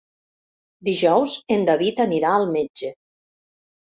[0.87, 2.95] Dijous en David anirà al metge.